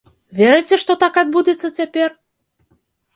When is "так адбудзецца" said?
1.03-1.67